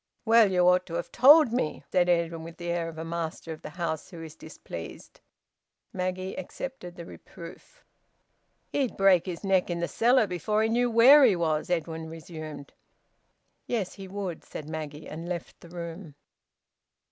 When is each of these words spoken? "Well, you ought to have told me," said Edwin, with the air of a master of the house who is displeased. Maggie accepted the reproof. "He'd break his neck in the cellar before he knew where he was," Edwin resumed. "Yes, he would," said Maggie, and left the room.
"Well, 0.25 0.51
you 0.51 0.67
ought 0.67 0.87
to 0.87 0.95
have 0.95 1.11
told 1.11 1.53
me," 1.53 1.83
said 1.91 2.09
Edwin, 2.09 2.41
with 2.43 2.57
the 2.57 2.71
air 2.71 2.89
of 2.89 2.97
a 2.97 3.05
master 3.05 3.53
of 3.53 3.61
the 3.61 3.69
house 3.69 4.09
who 4.09 4.23
is 4.23 4.33
displeased. 4.35 5.19
Maggie 5.93 6.35
accepted 6.39 6.95
the 6.95 7.05
reproof. 7.05 7.85
"He'd 8.71 8.97
break 8.97 9.27
his 9.27 9.43
neck 9.43 9.69
in 9.69 9.79
the 9.79 9.87
cellar 9.87 10.25
before 10.25 10.63
he 10.63 10.69
knew 10.69 10.89
where 10.89 11.23
he 11.23 11.35
was," 11.35 11.69
Edwin 11.69 12.09
resumed. 12.09 12.73
"Yes, 13.67 13.93
he 13.93 14.07
would," 14.07 14.43
said 14.43 14.67
Maggie, 14.67 15.07
and 15.07 15.29
left 15.29 15.59
the 15.61 15.69
room. 15.69 16.15